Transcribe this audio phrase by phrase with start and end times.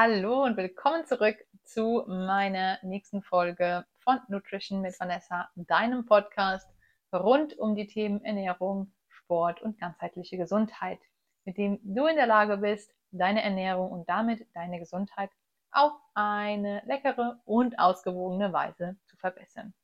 [0.00, 6.70] Hallo und willkommen zurück zu meiner nächsten Folge von Nutrition mit Vanessa, deinem Podcast
[7.12, 11.00] rund um die Themen Ernährung, Sport und ganzheitliche Gesundheit,
[11.44, 15.30] mit dem du in der Lage bist, deine Ernährung und damit deine Gesundheit
[15.72, 19.74] auf eine leckere und ausgewogene Weise zu verbessern.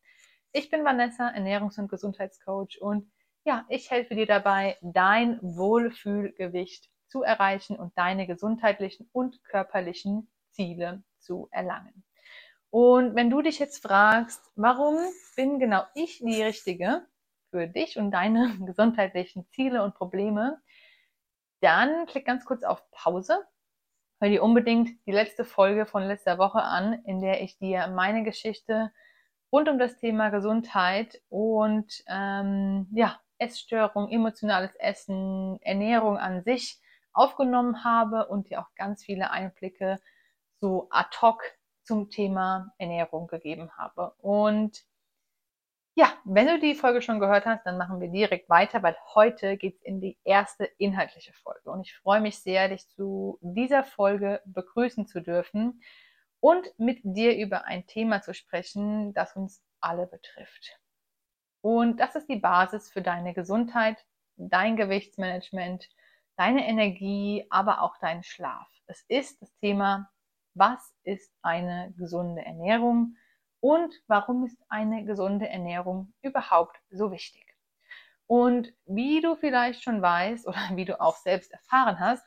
[0.52, 3.10] Ich bin Vanessa, Ernährungs- und Gesundheitscoach und
[3.42, 11.04] ja, ich helfe dir dabei, dein Wohlfühlgewicht zu erreichen und deine gesundheitlichen und körperlichen Ziele
[11.20, 12.02] zu erlangen.
[12.70, 14.96] Und wenn du dich jetzt fragst, warum
[15.36, 17.06] bin genau ich die Richtige
[17.50, 20.60] für dich und deine gesundheitlichen Ziele und Probleme,
[21.60, 23.38] dann klick ganz kurz auf Pause,
[24.18, 28.24] hör dir unbedingt die letzte Folge von letzter Woche an, in der ich dir meine
[28.24, 28.90] Geschichte
[29.52, 36.80] rund um das Thema Gesundheit und ähm, ja, Essstörung, emotionales Essen, Ernährung an sich
[37.14, 40.00] aufgenommen habe und dir auch ganz viele Einblicke
[40.60, 41.42] so ad hoc
[41.82, 44.14] zum Thema Ernährung gegeben habe.
[44.18, 44.84] Und
[45.96, 49.56] ja, wenn du die Folge schon gehört hast, dann machen wir direkt weiter, weil heute
[49.56, 51.70] geht es in die erste inhaltliche Folge.
[51.70, 55.82] Und ich freue mich sehr, dich zu dieser Folge begrüßen zu dürfen
[56.40, 60.80] und mit dir über ein Thema zu sprechen, das uns alle betrifft.
[61.60, 64.04] Und das ist die Basis für deine Gesundheit,
[64.36, 65.88] dein Gewichtsmanagement,
[66.36, 68.68] deine Energie, aber auch deinen Schlaf.
[68.86, 70.10] Es ist das Thema,
[70.54, 73.16] was ist eine gesunde Ernährung
[73.60, 77.44] und warum ist eine gesunde Ernährung überhaupt so wichtig.
[78.26, 82.24] Und wie du vielleicht schon weißt oder wie du auch selbst erfahren hast,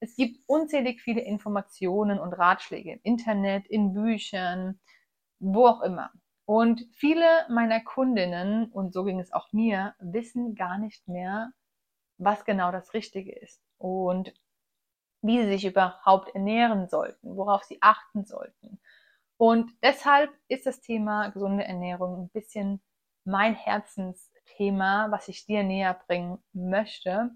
[0.00, 4.78] es gibt unzählig viele Informationen und Ratschläge im Internet, in Büchern,
[5.38, 6.10] wo auch immer.
[6.46, 11.52] Und viele meiner Kundinnen, und so ging es auch mir, wissen gar nicht mehr,
[12.18, 14.32] was genau das Richtige ist und
[15.22, 18.78] wie sie sich überhaupt ernähren sollten, worauf sie achten sollten.
[19.38, 22.82] Und deshalb ist das Thema gesunde Ernährung ein bisschen
[23.24, 27.30] mein Herzensthema, was ich dir näher bringen möchte.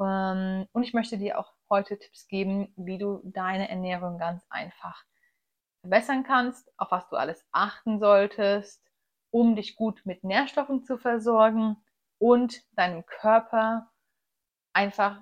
[0.00, 5.04] Ähm, und ich möchte dir auch heute Tipps geben, wie du deine Ernährung ganz einfach
[5.80, 8.82] verbessern kannst, auf was du alles achten solltest,
[9.30, 11.76] um dich gut mit Nährstoffen zu versorgen
[12.18, 13.91] und deinem Körper
[14.72, 15.20] einfach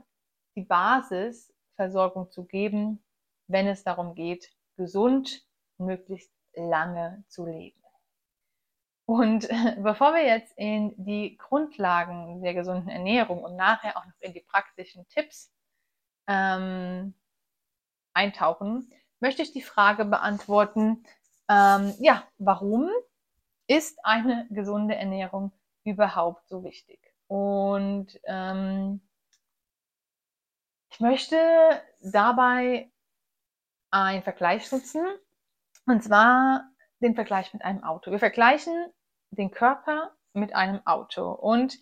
[0.56, 3.03] die Basisversorgung zu geben,
[3.47, 5.47] wenn es darum geht, gesund
[5.77, 7.81] und möglichst lange zu leben.
[9.06, 9.49] Und
[9.83, 14.41] bevor wir jetzt in die Grundlagen der gesunden Ernährung und nachher auch noch in die
[14.41, 15.53] praktischen Tipps
[16.28, 17.15] ähm,
[18.15, 21.05] eintauchen, möchte ich die Frage beantworten,
[21.49, 22.89] ähm, ja, warum
[23.66, 25.53] ist eine gesunde Ernährung
[25.84, 27.00] überhaupt so wichtig?
[27.27, 29.00] Und ähm,
[30.91, 31.37] ich möchte
[32.01, 32.91] dabei
[33.91, 35.05] einen Vergleich nutzen,
[35.87, 36.69] und zwar
[37.01, 38.11] den Vergleich mit einem Auto.
[38.11, 38.75] Wir vergleichen
[39.31, 41.78] den Körper mit einem Auto und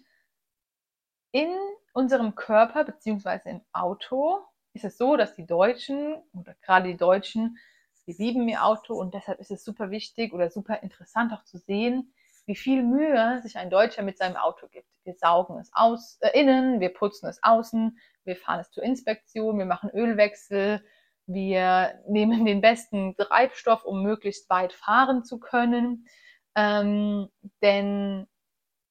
[1.32, 1.54] in
[1.92, 4.38] unserem Körper beziehungsweise im Auto
[4.72, 7.58] ist es so, dass die Deutschen oder gerade die Deutschen,
[8.06, 11.58] die lieben ihr Auto und deshalb ist es super wichtig oder super interessant auch zu
[11.58, 12.14] sehen,
[12.48, 14.88] wie viel Mühe sich ein Deutscher mit seinem Auto gibt.
[15.04, 19.58] Wir saugen es aus, äh, innen, wir putzen es außen, wir fahren es zur Inspektion,
[19.58, 20.82] wir machen Ölwechsel,
[21.26, 26.08] wir nehmen den besten Treibstoff, um möglichst weit fahren zu können.
[26.56, 27.28] Ähm,
[27.62, 28.26] denn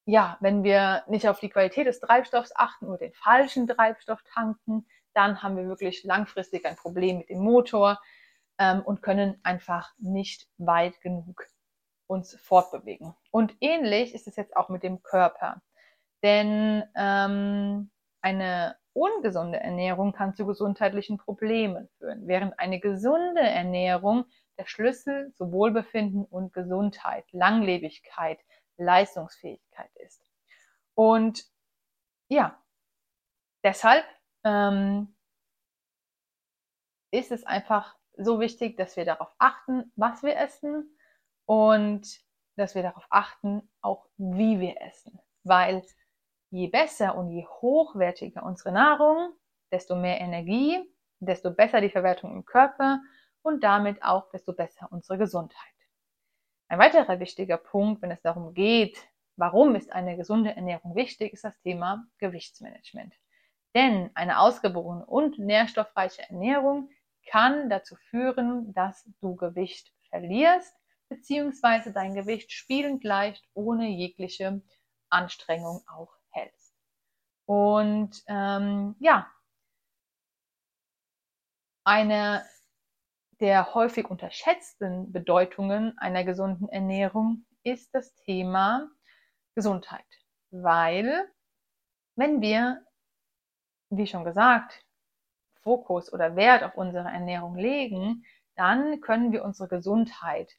[0.06, 4.85] ja, wenn wir nicht auf die Qualität des Treibstoffs achten oder den falschen Treibstoff tanken,
[5.16, 8.00] dann haben wir wirklich langfristig ein Problem mit dem Motor
[8.59, 11.44] ähm, und können einfach nicht weit genug
[12.07, 13.13] uns fortbewegen.
[13.31, 15.62] Und ähnlich ist es jetzt auch mit dem Körper.
[16.23, 17.91] Denn ähm,
[18.22, 24.25] eine ungesunde Ernährung kann zu gesundheitlichen Problemen führen, während eine gesunde Ernährung
[24.57, 28.40] der Schlüssel zu Wohlbefinden und Gesundheit, Langlebigkeit,
[28.78, 30.23] Leistungsfähigkeit ist.
[30.96, 31.46] Und
[32.28, 32.59] ja,
[33.63, 34.06] deshalb
[34.44, 35.16] ähm,
[37.12, 40.97] ist es einfach so wichtig, dass wir darauf achten, was wir essen
[41.47, 42.05] und
[42.58, 45.20] dass wir darauf achten, auch wie wir essen.
[45.44, 45.84] Weil
[46.49, 49.34] je besser und je hochwertiger unsere Nahrung,
[49.72, 50.78] desto mehr Energie,
[51.20, 53.02] desto besser die Verwertung im Körper
[53.41, 55.73] und damit auch desto besser unsere Gesundheit.
[56.67, 58.97] Ein weiterer wichtiger Punkt, wenn es darum geht,
[59.38, 63.14] warum ist eine gesunde Ernährung wichtig, ist das Thema Gewichtsmanagement.
[63.73, 66.90] Denn eine ausgewogene und nährstoffreiche Ernährung
[67.29, 70.77] kann dazu führen, dass du Gewicht verlierst
[71.09, 74.61] beziehungsweise dein Gewicht spielend leicht ohne jegliche
[75.09, 76.73] Anstrengung auch hältst.
[77.45, 79.31] Und ähm, ja,
[81.83, 82.45] eine
[83.39, 88.89] der häufig unterschätzten Bedeutungen einer gesunden Ernährung ist das Thema
[89.55, 90.05] Gesundheit.
[90.49, 91.29] Weil,
[92.15, 92.83] wenn wir,
[93.89, 94.83] wie schon gesagt,
[95.61, 98.25] Fokus oder Wert auf unsere Ernährung legen,
[98.55, 100.51] dann können wir unsere Gesundheit,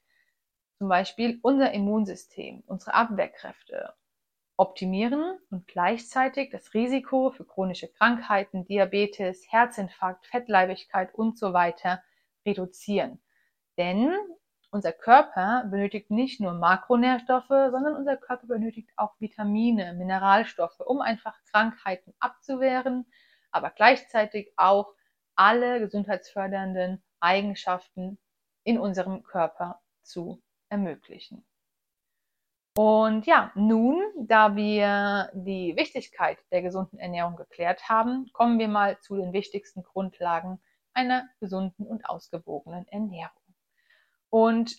[0.79, 3.95] zum Beispiel unser Immunsystem, unsere Abwehrkräfte
[4.57, 12.03] optimieren und gleichzeitig das Risiko für chronische Krankheiten, Diabetes, Herzinfarkt, Fettleibigkeit und so weiter
[12.47, 13.21] reduzieren.
[13.77, 14.13] Denn
[14.71, 21.37] unser Körper benötigt nicht nur Makronährstoffe, sondern unser Körper benötigt auch Vitamine, Mineralstoffe, um einfach
[21.51, 23.07] Krankheiten abzuwehren,
[23.51, 24.93] aber gleichzeitig auch
[25.35, 28.19] alle gesundheitsfördernden Eigenschaften
[28.65, 31.45] in unserem Körper zu ermöglichen.
[32.77, 39.01] Und ja, nun, da wir die Wichtigkeit der gesunden Ernährung geklärt haben, kommen wir mal
[39.01, 40.61] zu den wichtigsten Grundlagen
[40.93, 43.43] einer gesunden und ausgewogenen Ernährung.
[44.31, 44.77] Und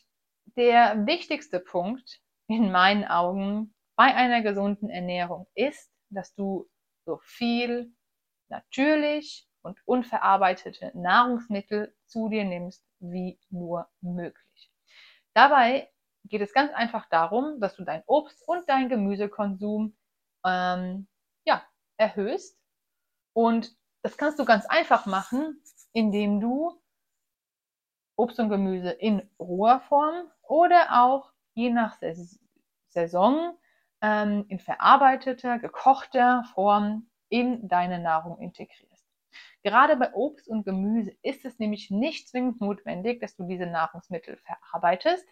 [0.56, 6.70] der wichtigste Punkt in meinen Augen bei einer gesunden Ernährung ist, dass du
[7.06, 7.94] so viel
[8.48, 14.49] natürlich und unverarbeitete Nahrungsmittel zu dir nimmst, wie nur möglich.
[15.34, 15.90] Dabei
[16.26, 19.98] geht es ganz einfach darum, dass du dein Obst und dein Gemüsekonsum
[20.46, 21.08] ähm,
[21.46, 21.64] ja,
[21.98, 22.58] erhöhst.
[23.34, 25.62] Und das kannst du ganz einfach machen,
[25.94, 26.81] indem du
[28.16, 31.98] Obst und Gemüse in roher Form oder auch je nach
[32.90, 33.58] Saison
[34.02, 38.89] ähm, in verarbeiteter, gekochter Form in deine Nahrung integrierst.
[39.64, 44.38] Gerade bei Obst und Gemüse ist es nämlich nicht zwingend notwendig, dass du diese Nahrungsmittel
[44.38, 45.28] verarbeitest,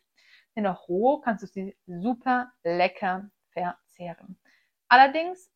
[0.56, 4.40] denn auch roh kannst du sie super lecker verzehren.
[4.88, 5.52] Allerdings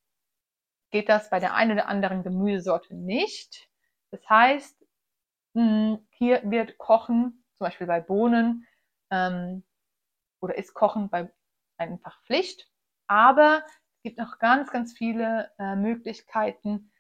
[0.92, 3.70] geht das bei der einen oder anderen Gemüsesorte nicht.
[4.12, 4.86] Das heißt,
[5.56, 8.68] hm, hier wird Kochen, zum Beispiel bei Bohnen,
[9.10, 9.64] ähm,
[10.42, 11.32] oder ist Kochen bei
[11.78, 12.70] einfach Pflicht.
[13.08, 13.64] Aber
[13.98, 16.91] es gibt noch ganz, ganz viele äh, Möglichkeiten,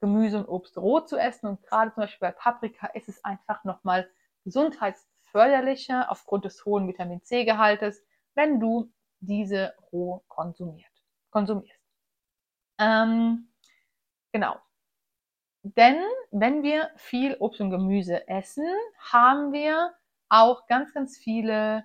[0.00, 1.46] Gemüse und Obst roh zu essen.
[1.48, 4.08] Und gerade zum Beispiel bei Paprika ist es einfach nochmal
[4.44, 8.04] gesundheitsförderlicher aufgrund des hohen Vitamin C-Gehaltes,
[8.34, 8.90] wenn du
[9.20, 10.92] diese roh konsumiert,
[11.30, 11.82] konsumierst.
[12.78, 13.48] Ähm,
[14.32, 14.56] genau.
[15.62, 15.96] Denn
[16.30, 18.66] wenn wir viel Obst und Gemüse essen,
[18.98, 19.92] haben wir
[20.28, 21.84] auch ganz, ganz viele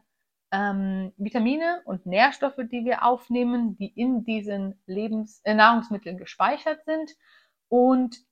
[0.51, 7.11] ähm, Vitamine und Nährstoffe, die wir aufnehmen, die in diesen Lebens äh, Nahrungsmitteln gespeichert sind.
[7.73, 8.23] Und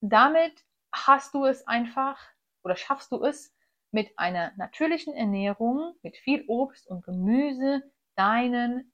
[0.00, 2.18] damit hast du es einfach
[2.64, 3.54] oder schaffst du es
[3.92, 7.84] mit einer natürlichen Ernährung, mit viel Obst und Gemüse,
[8.16, 8.92] deinen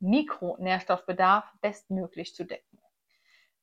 [0.00, 2.78] Mikronährstoffbedarf bestmöglich zu decken.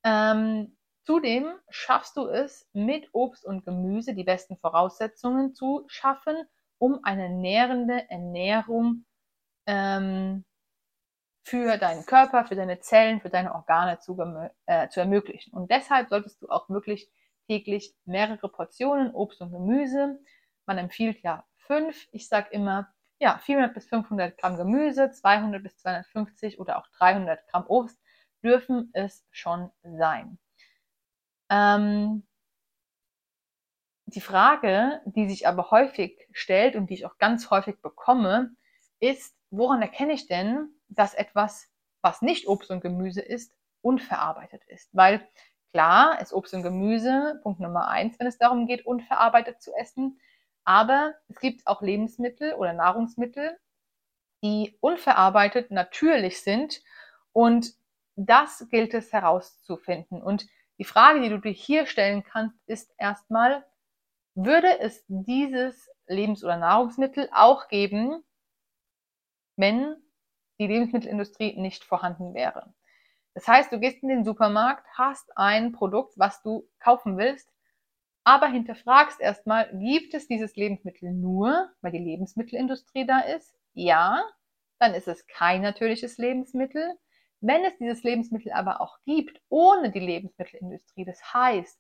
[0.04, 6.36] Ähm, Zudem schaffst du es, mit Obst und Gemüse die besten Voraussetzungen zu schaffen,
[6.78, 9.06] um eine nährende Ernährung
[9.66, 10.46] ähm,
[11.44, 14.18] für deinen Körper, für deine Zellen, für deine Organe zu,
[14.66, 15.54] äh, zu ermöglichen.
[15.54, 17.10] Und deshalb solltest du auch wirklich
[17.48, 20.20] täglich mehrere Portionen Obst und Gemüse.
[20.66, 22.08] Man empfiehlt ja fünf.
[22.12, 27.46] Ich sage immer, ja, 400 bis 500 Gramm Gemüse, 200 bis 250 oder auch 300
[27.50, 28.00] Gramm Obst
[28.44, 30.38] dürfen es schon sein.
[31.50, 32.26] Ähm,
[34.06, 38.52] die Frage, die sich aber häufig stellt und die ich auch ganz häufig bekomme,
[39.00, 41.70] ist, woran erkenne ich denn, dass etwas,
[42.02, 44.90] was nicht Obst und Gemüse ist, unverarbeitet ist?
[44.94, 45.28] Weil
[45.72, 50.20] klar ist Obst und Gemüse Punkt Nummer eins, wenn es darum geht, unverarbeitet zu essen.
[50.66, 53.58] Aber es gibt auch Lebensmittel oder Nahrungsmittel,
[54.44, 56.82] die unverarbeitet natürlich sind.
[57.32, 57.74] Und
[58.16, 60.22] das gilt es herauszufinden.
[60.22, 60.48] Und
[60.78, 63.66] die Frage, die du dir hier stellen kannst, ist erstmal,
[64.36, 68.24] würde es dieses Lebens- oder Nahrungsmittel auch geben,
[69.56, 69.96] wenn
[70.68, 72.74] die Lebensmittelindustrie nicht vorhanden wäre?
[73.34, 77.50] Das heißt, du gehst in den Supermarkt, hast ein Produkt, was du kaufen willst,
[78.24, 83.54] aber hinterfragst erstmal, gibt es dieses Lebensmittel nur, weil die Lebensmittelindustrie da ist?
[83.74, 84.24] Ja,
[84.80, 86.98] dann ist es kein natürliches Lebensmittel.
[87.42, 91.78] Wenn es dieses Lebensmittel aber auch gibt, ohne die Lebensmittelindustrie, das heißt,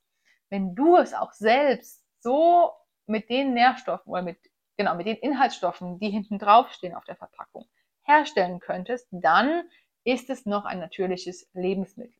[0.49, 2.71] wenn du es auch selbst so
[3.05, 4.37] mit den Nährstoffen oder mit,
[4.75, 7.65] genau, mit den Inhaltsstoffen, die hinten draufstehen auf der Verpackung,
[8.03, 9.63] herstellen könntest, dann
[10.03, 12.15] ist es noch ein natürliches Lebensmittel.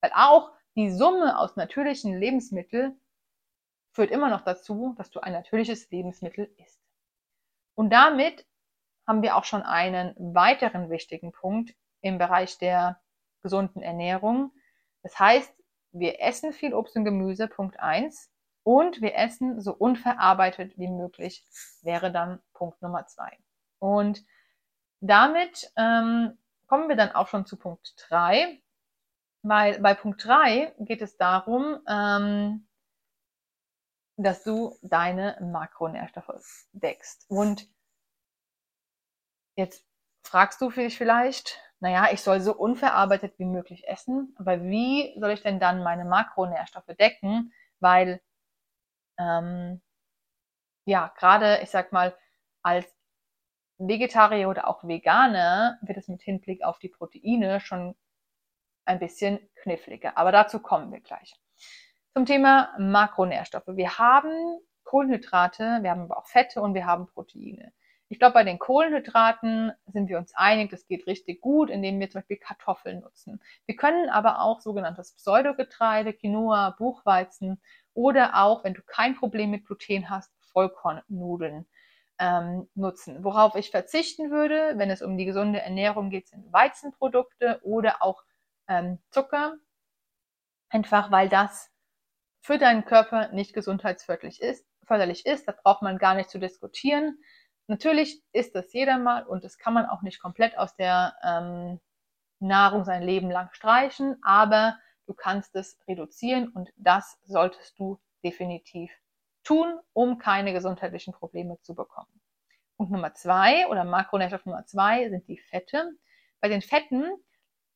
[0.00, 3.00] Weil auch die Summe aus natürlichen Lebensmitteln
[3.92, 6.80] führt immer noch dazu, dass du ein natürliches Lebensmittel isst.
[7.74, 8.46] Und damit
[9.06, 13.00] haben wir auch schon einen weiteren wichtigen Punkt im Bereich der
[13.42, 14.52] gesunden Ernährung.
[15.02, 15.52] Das heißt,
[15.92, 18.30] wir essen viel Obst und Gemüse, Punkt eins.
[18.62, 21.46] Und wir essen so unverarbeitet wie möglich,
[21.82, 23.38] wäre dann Punkt Nummer zwei.
[23.78, 24.24] Und
[25.04, 28.62] damit ähm, kommen wir dann auch schon zu Punkt drei,
[29.42, 32.66] weil bei Punkt drei geht es darum, ähm,
[34.16, 37.26] dass du deine Makronährstoffe deckst.
[37.28, 37.68] Und
[39.56, 39.84] jetzt
[40.22, 45.32] fragst du dich vielleicht, naja, ich soll so unverarbeitet wie möglich essen, aber wie soll
[45.32, 47.52] ich denn dann meine Makronährstoffe decken?
[47.80, 48.22] Weil,
[49.18, 49.82] ähm,
[50.86, 52.16] ja, gerade, ich sag mal,
[52.62, 52.93] als
[53.78, 57.94] Vegetarier oder auch Veganer wird es mit Hinblick auf die Proteine schon
[58.84, 60.16] ein bisschen kniffliger.
[60.16, 61.34] Aber dazu kommen wir gleich.
[62.12, 63.66] Zum Thema Makronährstoffe.
[63.66, 67.72] Wir haben Kohlenhydrate, wir haben aber auch Fette und wir haben Proteine.
[68.08, 72.10] Ich glaube, bei den Kohlenhydraten sind wir uns einig, das geht richtig gut, indem wir
[72.10, 73.40] zum Beispiel Kartoffeln nutzen.
[73.66, 77.60] Wir können aber auch sogenanntes Pseudogetreide, Quinoa, Buchweizen
[77.94, 81.66] oder auch, wenn du kein Problem mit Gluten hast, Vollkornnudeln
[82.18, 83.24] ähm, nutzen.
[83.24, 88.22] Worauf ich verzichten würde, wenn es um die gesunde Ernährung geht, sind Weizenprodukte oder auch
[88.68, 89.56] ähm, Zucker.
[90.68, 91.70] Einfach weil das
[92.40, 95.48] für deinen Körper nicht gesundheitsförderlich ist, förderlich ist.
[95.48, 97.18] Da braucht man gar nicht zu diskutieren.
[97.66, 101.80] Natürlich ist das jeder mal und das kann man auch nicht komplett aus der ähm,
[102.38, 108.90] Nahrung sein Leben lang streichen, aber du kannst es reduzieren und das solltest du definitiv
[109.44, 112.20] tun, um keine gesundheitlichen Probleme zu bekommen.
[112.76, 115.92] Punkt Nummer zwei oder Makronährstoff Nummer zwei sind die Fette.
[116.40, 117.04] Bei den Fetten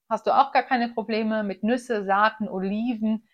[0.08, 3.28] hast du auch gar keine Probleme mit Nüsse, Saaten, Oliven.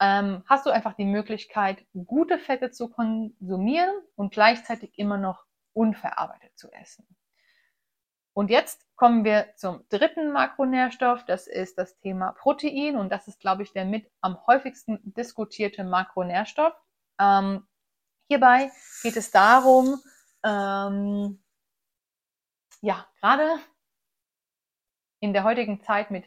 [0.00, 6.56] Ähm, hast du einfach die Möglichkeit, gute Fette zu konsumieren und gleichzeitig immer noch unverarbeitet
[6.56, 7.06] zu essen.
[8.32, 11.24] Und jetzt kommen wir zum dritten Makronährstoff.
[11.24, 15.82] Das ist das Thema Protein und das ist, glaube ich, der mit am häufigsten diskutierte
[15.82, 16.74] Makronährstoff.
[17.20, 17.66] Ähm,
[18.28, 18.70] hierbei
[19.02, 20.00] geht es darum,
[20.44, 21.42] ähm,
[22.80, 23.58] ja, gerade
[25.20, 26.24] in der heutigen Zeit mit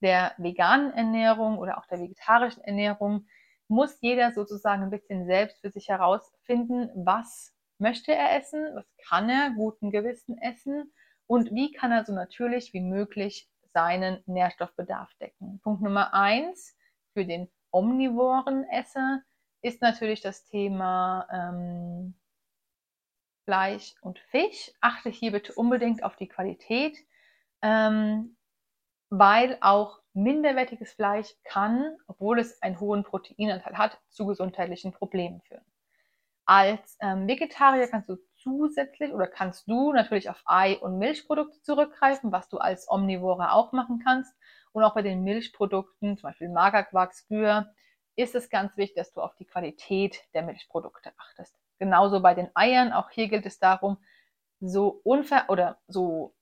[0.00, 3.26] der veganen Ernährung oder auch der vegetarischen Ernährung
[3.68, 9.28] muss jeder sozusagen ein bisschen selbst für sich herausfinden, was möchte er essen, was kann
[9.28, 10.92] er guten Gewissen essen
[11.26, 15.60] und wie kann er so natürlich wie möglich seinen Nährstoffbedarf decken.
[15.62, 16.76] Punkt Nummer eins
[17.12, 19.22] für den omnivoren Esser
[19.64, 22.14] ist natürlich das Thema ähm,
[23.44, 24.70] Fleisch und Fisch.
[24.82, 26.98] Achte hier bitte unbedingt auf die Qualität,
[27.62, 28.36] ähm,
[29.08, 35.64] weil auch minderwertiges Fleisch kann, obwohl es einen hohen Proteinanteil hat, zu gesundheitlichen Problemen führen.
[36.44, 42.32] Als ähm, Vegetarier kannst du zusätzlich oder kannst du natürlich auf Ei- und Milchprodukte zurückgreifen,
[42.32, 44.34] was du als Omnivore auch machen kannst.
[44.72, 47.72] Und auch bei den Milchprodukten, zum Beispiel Magerquark, Skür,
[48.16, 51.56] ist es ganz wichtig, dass du auf die Qualität der Milchprodukte achtest.
[51.78, 53.98] Genauso bei den Eiern, auch hier gilt es darum,
[54.60, 56.34] so unver oder so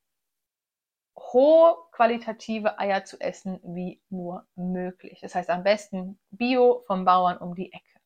[1.16, 5.20] hohe qualitative Eier zu essen wie nur möglich.
[5.20, 8.00] Das heißt am besten Bio vom Bauern um die Ecke.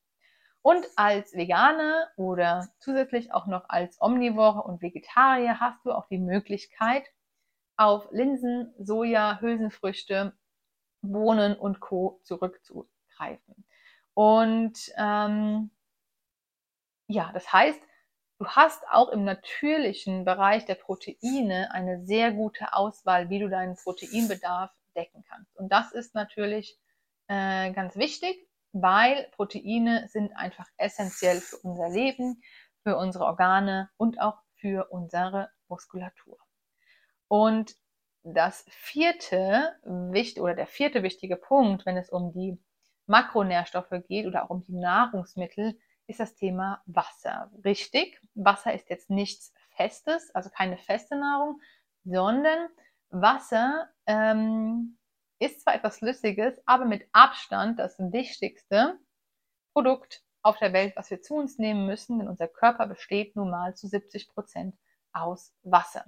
[0.63, 6.19] Und als Veganer oder zusätzlich auch noch als Omnivore und Vegetarier hast du auch die
[6.19, 7.05] Möglichkeit,
[7.77, 10.37] auf Linsen, Soja, Hülsenfrüchte,
[11.03, 12.21] Bohnen und Co.
[13.17, 13.65] zurückzugreifen.
[14.15, 15.71] Und ähm,
[17.09, 17.81] ja, das heißt,
[18.39, 23.77] du hast auch im natürlichen Bereich der Proteine eine sehr gute Auswahl, wie du deinen
[23.77, 25.55] Proteinbedarf decken kannst.
[25.57, 26.79] Und das ist natürlich
[27.29, 32.43] äh, ganz wichtig, weil Proteine sind einfach essentiell für unser Leben,
[32.83, 36.39] für unsere Organe und auch für unsere Muskulatur.
[37.29, 37.75] Und
[38.23, 42.59] das vierte oder der vierte wichtige Punkt, wenn es um die
[43.07, 47.51] Makronährstoffe geht oder auch um die Nahrungsmittel, ist das Thema Wasser.
[47.65, 51.61] Richtig, Wasser ist jetzt nichts Festes, also keine feste Nahrung,
[52.05, 52.69] sondern
[53.11, 54.99] Wasser ähm,
[55.39, 58.99] ist zwar etwas Flüssiges, aber mit Abstand das wichtigste
[59.73, 63.51] Produkt auf der Welt, was wir zu uns nehmen müssen, denn unser Körper besteht nun
[63.51, 64.77] mal zu 70 Prozent
[65.13, 66.05] aus Wasser.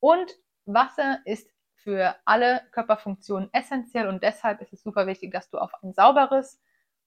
[0.00, 0.34] Und
[0.66, 1.48] Wasser ist
[1.88, 6.60] für alle Körperfunktionen essentiell und deshalb ist es super wichtig, dass du auf ein sauberes,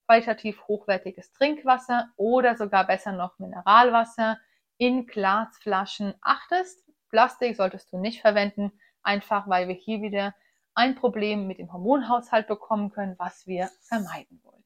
[0.08, 4.40] qualitativ hochwertiges Trinkwasser oder sogar besser noch Mineralwasser
[4.78, 6.84] in Glasflaschen achtest.
[7.10, 8.72] Plastik solltest du nicht verwenden,
[9.04, 10.34] einfach weil wir hier wieder
[10.74, 14.64] ein Problem mit dem Hormonhaushalt bekommen können, was wir vermeiden wollen.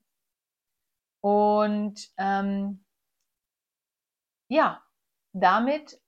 [1.20, 2.86] Und ähm,
[4.48, 4.82] ja,
[5.34, 6.00] damit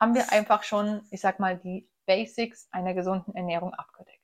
[0.00, 4.22] haben wir einfach schon, ich sag mal, die Basics einer gesunden Ernährung abgedeckt.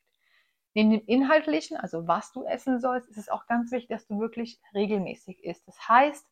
[0.73, 4.19] Neben dem Inhaltlichen, also was du essen sollst, ist es auch ganz wichtig, dass du
[4.19, 5.67] wirklich regelmäßig isst.
[5.67, 6.25] Das heißt,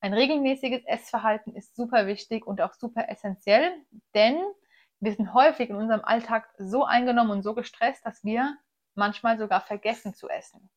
[0.00, 3.72] ein regelmäßiges Essverhalten ist super wichtig und auch super essentiell,
[4.14, 4.36] denn
[5.00, 8.56] wir sind häufig in unserem Alltag so eingenommen und so gestresst, dass wir
[8.94, 10.70] manchmal sogar vergessen zu essen.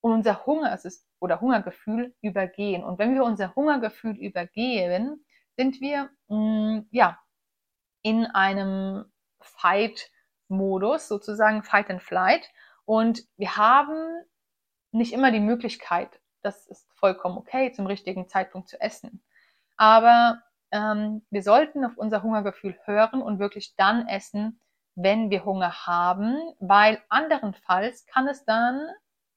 [0.00, 2.84] Und unser Hunger ist, oder Hungergefühl übergehen.
[2.84, 5.24] Und wenn wir unser Hungergefühl übergehen,
[5.56, 7.18] sind wir mh, mm, ja
[8.02, 9.06] in einem
[9.44, 12.48] Fight-Modus, sozusagen Fight and Flight.
[12.84, 14.24] Und wir haben
[14.92, 19.22] nicht immer die Möglichkeit, das ist vollkommen okay, zum richtigen Zeitpunkt zu essen.
[19.76, 24.60] Aber ähm, wir sollten auf unser Hungergefühl hören und wirklich dann essen,
[24.94, 28.88] wenn wir Hunger haben, weil anderenfalls kann es dann,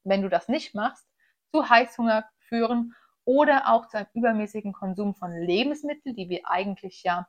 [0.04, 1.06] wenn du das nicht machst,
[1.50, 7.28] zu Heißhunger führen oder auch zu einem übermäßigen Konsum von Lebensmitteln, die wir eigentlich ja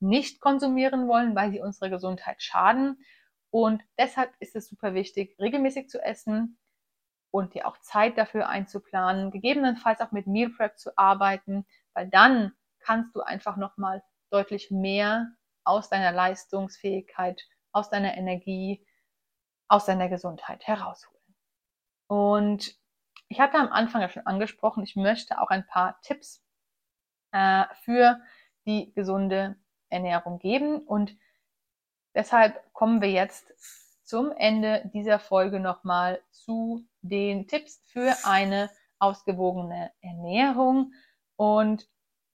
[0.00, 3.04] nicht konsumieren wollen, weil sie unserer Gesundheit schaden.
[3.50, 6.58] Und deshalb ist es super wichtig, regelmäßig zu essen
[7.30, 12.52] und dir auch Zeit dafür einzuplanen, gegebenenfalls auch mit Meal Prep zu arbeiten, weil dann
[12.80, 15.32] kannst du einfach nochmal deutlich mehr
[15.64, 18.86] aus deiner Leistungsfähigkeit, aus deiner Energie,
[19.68, 21.34] aus deiner Gesundheit herausholen.
[22.06, 22.76] Und
[23.28, 26.44] ich hatte am Anfang ja schon angesprochen, ich möchte auch ein paar Tipps
[27.32, 28.20] äh, für
[28.66, 29.56] die gesunde
[29.94, 30.78] Ernährung geben.
[30.78, 31.16] Und
[32.14, 33.46] deshalb kommen wir jetzt
[34.04, 40.92] zum Ende dieser Folge nochmal zu den Tipps für eine ausgewogene Ernährung.
[41.36, 41.88] Und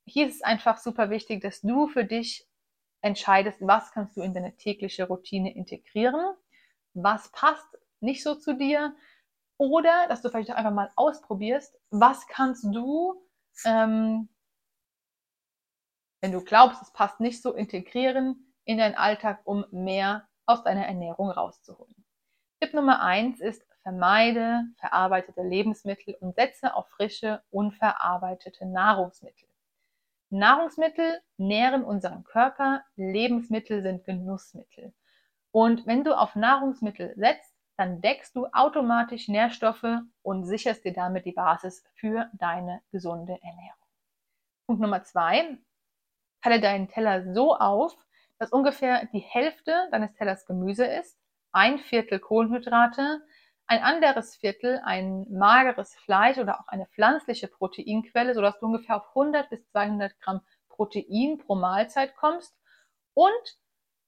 [0.04, 2.46] hier ist es einfach super wichtig, dass du für dich
[3.02, 6.34] entscheidest, was kannst du in deine tägliche Routine integrieren,
[6.92, 8.94] was passt nicht so zu dir
[9.56, 13.22] oder dass du vielleicht einfach mal ausprobierst, was kannst du
[13.64, 14.28] ähm,
[16.20, 20.86] wenn du glaubst, es passt nicht so, integrieren in deinen Alltag, um mehr aus deiner
[20.86, 22.04] Ernährung rauszuholen.
[22.60, 29.48] Tipp Nummer eins ist, vermeide verarbeitete Lebensmittel und setze auf frische, unverarbeitete Nahrungsmittel.
[30.28, 34.92] Nahrungsmittel nähren unseren Körper, Lebensmittel sind Genussmittel.
[35.50, 41.24] Und wenn du auf Nahrungsmittel setzt, dann deckst du automatisch Nährstoffe und sicherst dir damit
[41.24, 43.80] die Basis für deine gesunde Ernährung.
[44.66, 45.58] Punkt Nummer zwei,
[46.42, 47.96] teile deinen Teller so auf,
[48.38, 51.18] dass ungefähr die Hälfte deines Tellers Gemüse ist,
[51.52, 53.20] ein Viertel Kohlenhydrate,
[53.66, 59.08] ein anderes Viertel ein mageres Fleisch oder auch eine pflanzliche Proteinquelle, sodass du ungefähr auf
[59.10, 62.52] 100 bis 200 Gramm Protein pro Mahlzeit kommst
[63.14, 63.58] und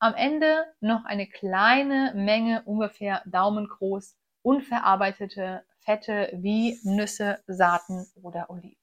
[0.01, 8.82] am Ende noch eine kleine Menge, ungefähr daumengroß, unverarbeitete Fette wie Nüsse, Saaten oder Oliven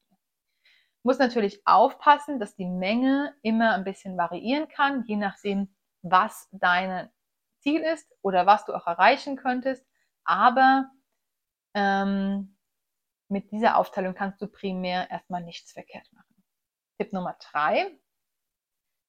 [1.04, 7.10] muss natürlich aufpassen, dass die Menge immer ein bisschen variieren kann, je nachdem, was dein
[7.60, 9.86] Ziel ist oder was du auch erreichen könntest.
[10.24, 10.90] Aber
[11.74, 12.58] ähm,
[13.30, 16.44] mit dieser Aufteilung kannst du primär erstmal nichts verkehrt machen.
[16.98, 17.98] Tipp Nummer drei.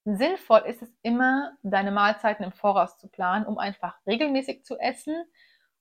[0.04, 5.24] Sinnvoll ist es immer, deine Mahlzeiten im Voraus zu planen, um einfach regelmäßig zu essen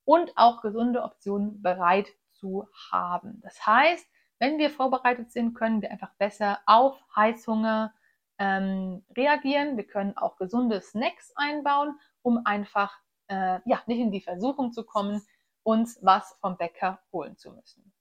[0.04, 3.39] und auch gesunde Optionen bereit zu haben.
[3.41, 4.06] Das heißt,
[4.39, 7.93] wenn wir vorbereitet sind, können wir einfach besser auf Heißhunger
[8.39, 9.78] ähm, reagieren.
[9.78, 12.97] Wir können auch gesunde Snacks einbauen, um einfach
[13.28, 15.21] äh, ja, nicht in die Versuchung zu kommen,
[15.63, 17.93] uns was vom Bäcker holen zu müssen.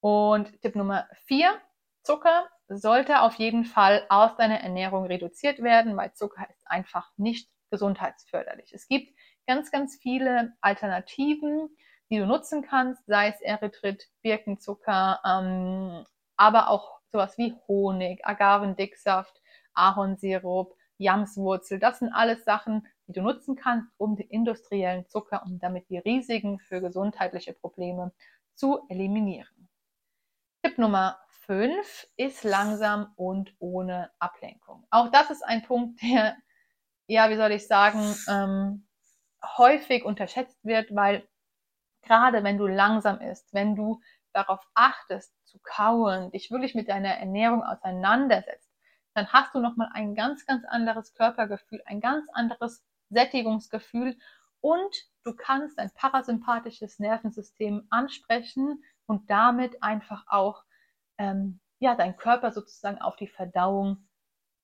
[0.00, 1.60] Und Tipp Nummer vier,
[2.02, 7.50] Zucker sollte auf jeden Fall aus deiner Ernährung reduziert werden, weil Zucker ist einfach nicht
[7.70, 8.72] gesundheitsförderlich.
[8.74, 11.74] Es gibt ganz, ganz viele Alternativen,
[12.14, 19.42] die du nutzen kannst, sei es Erythrit, Birkenzucker, ähm, aber auch sowas wie Honig, Agavendicksaft,
[19.74, 21.80] Ahornsirup, Jamswurzel.
[21.80, 25.98] Das sind alles Sachen, die du nutzen kannst, um den industriellen Zucker und damit die
[25.98, 28.12] Risiken für gesundheitliche Probleme
[28.54, 29.68] zu eliminieren.
[30.62, 34.86] Tipp Nummer 5 ist langsam und ohne Ablenkung.
[34.90, 36.36] Auch das ist ein Punkt, der,
[37.08, 38.86] ja, wie soll ich sagen, ähm,
[39.58, 41.26] häufig unterschätzt wird, weil
[42.04, 44.00] gerade wenn du langsam isst, wenn du
[44.32, 48.70] darauf achtest zu kauen, dich wirklich mit deiner Ernährung auseinandersetzt,
[49.14, 54.16] dann hast du nochmal ein ganz, ganz anderes Körpergefühl, ein ganz anderes Sättigungsgefühl
[54.60, 60.64] und du kannst dein parasympathisches Nervensystem ansprechen und damit einfach auch
[61.18, 64.08] ähm, ja, dein Körper sozusagen auf die Verdauung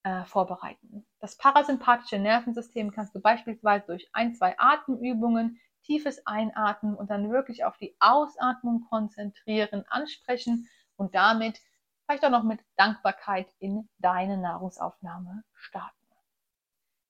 [0.02, 1.06] äh, vorbereiten.
[1.20, 7.64] Das parasympathische Nervensystem kannst du beispielsweise durch ein, zwei Atemübungen tiefes Einatmen und dann wirklich
[7.64, 11.60] auf die Ausatmung konzentrieren, ansprechen und damit
[12.06, 15.96] vielleicht auch noch mit Dankbarkeit in deine Nahrungsaufnahme starten.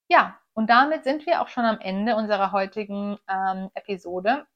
[0.09, 4.47] Ja, und damit sind wir auch schon am Ende unserer heutigen ähm, Episode.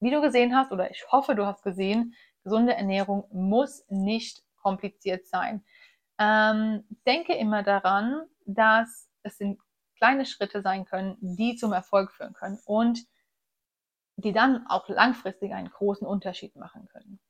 [0.00, 5.26] wie du gesehen hast, oder ich hoffe, du hast gesehen, gesunde Ernährung muss nicht kompliziert
[5.26, 5.64] sein.
[6.18, 9.60] Ähm, denke immer daran, dass es sind
[9.98, 13.00] kleine Schritte sein können, die zum Erfolg führen können und
[14.16, 17.20] die dann auch langfristig einen großen Unterschied machen können.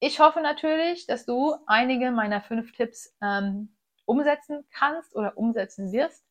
[0.00, 3.74] Ich hoffe natürlich, dass du einige meiner fünf Tipps ähm,
[4.04, 6.24] umsetzen kannst oder umsetzen wirst,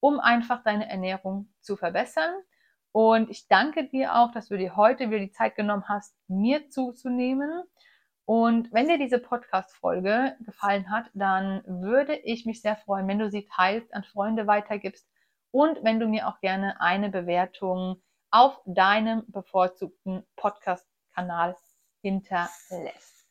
[0.00, 2.34] um einfach deine Ernährung zu verbessern.
[2.90, 6.68] Und ich danke dir auch, dass du dir heute wieder die Zeit genommen hast, mir
[6.70, 7.62] zuzunehmen.
[8.24, 13.30] Und wenn dir diese Podcast-Folge gefallen hat, dann würde ich mich sehr freuen, wenn du
[13.30, 15.06] sie teilst, an Freunde weitergibst
[15.54, 21.54] und wenn du mir auch gerne eine Bewertung auf deinem bevorzugten Podcast-Kanal
[22.02, 23.24] hinterlässt.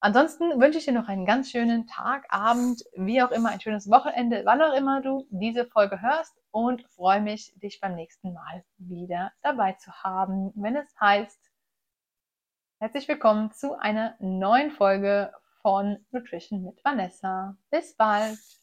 [0.00, 3.90] Ansonsten wünsche ich dir noch einen ganz schönen Tag, Abend, wie auch immer, ein schönes
[3.90, 8.64] Wochenende, wann auch immer du diese Folge hörst und freue mich, dich beim nächsten Mal
[8.78, 11.50] wieder dabei zu haben, wenn es heißt,
[12.78, 17.58] herzlich willkommen zu einer neuen Folge von Nutrition mit Vanessa.
[17.70, 18.59] Bis bald!